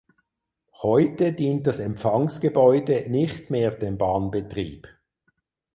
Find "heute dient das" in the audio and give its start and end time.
0.81-1.77